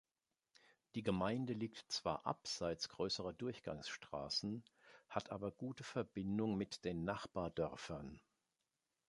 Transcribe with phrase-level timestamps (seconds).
[0.95, 4.63] Die Gemeinde liegt zwar abseits grösserer Durchgangsstrassen,
[5.09, 8.19] hat aber gute Verbindung mit den Nachbardörfern.